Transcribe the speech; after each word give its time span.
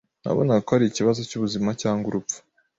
Nabonaga 0.23 0.61
ko 0.67 0.71
ari 0.77 0.85
ikibazo 0.87 1.19
cyubuzima 1.29 1.69
cyangwa 1.81 2.05
urupfu. 2.07 2.37